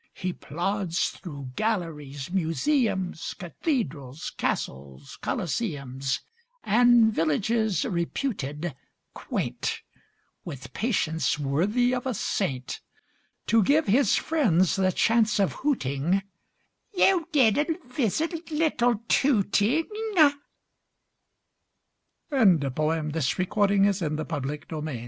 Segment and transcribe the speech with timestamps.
[0.15, 6.21] He plods through galleries, museums, Cathedrals, castles, coliseums,
[6.63, 8.73] And villages reputed
[9.13, 9.83] quaint
[10.43, 12.79] With patience worthy of a saint
[13.45, 16.23] To give his friends the chance of hooting,
[16.97, 20.31] ōYou didnÆt visit Little Tooting?!!ö
[23.11, 24.99] This poem is in the public domain.